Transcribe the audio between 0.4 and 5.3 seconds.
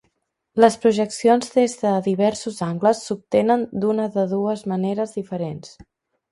Les projeccions des de diversos angles s'obtenen d'una de dues maneres